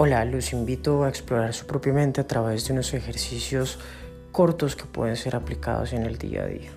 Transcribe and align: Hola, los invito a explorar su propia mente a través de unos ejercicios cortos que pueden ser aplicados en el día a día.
Hola, 0.00 0.24
los 0.24 0.52
invito 0.52 1.02
a 1.02 1.08
explorar 1.08 1.52
su 1.52 1.66
propia 1.66 1.92
mente 1.92 2.20
a 2.20 2.26
través 2.28 2.64
de 2.64 2.72
unos 2.72 2.94
ejercicios 2.94 3.80
cortos 4.30 4.76
que 4.76 4.84
pueden 4.84 5.16
ser 5.16 5.34
aplicados 5.34 5.92
en 5.92 6.04
el 6.04 6.18
día 6.18 6.44
a 6.44 6.46
día. 6.46 6.70